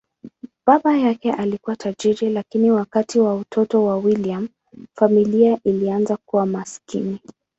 Baba 0.65 0.97
yake 0.97 1.31
alikuwa 1.33 1.75
tajiri, 1.75 2.29
lakini 2.29 2.71
wakati 2.71 3.19
wa 3.19 3.35
utoto 3.35 3.83
wa 3.85 3.97
William, 3.97 4.47
familia 4.95 5.59
ilianza 5.63 6.17
kuwa 6.25 6.45
maskini. 6.45 7.19